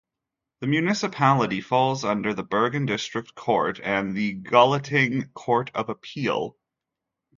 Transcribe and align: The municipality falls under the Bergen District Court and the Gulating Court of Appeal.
The 0.61 0.65
municipality 0.65 1.61
falls 1.61 2.03
under 2.03 2.33
the 2.33 2.41
Bergen 2.41 2.87
District 2.87 3.35
Court 3.35 3.79
and 3.83 4.17
the 4.17 4.33
Gulating 4.33 5.31
Court 5.35 5.69
of 5.75 5.89
Appeal. 5.89 6.57